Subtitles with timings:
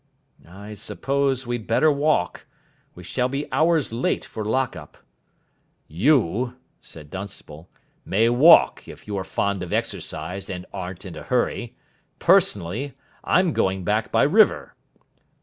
[0.49, 2.47] "I suppose we'd better walk.
[2.95, 4.97] We shall be hours late for lock up."
[5.87, 7.69] "You," said Dunstable,
[8.03, 11.75] "may walk if you are fond of exercise and aren't in a hurry.
[12.17, 14.73] Personally, I'm going back by river."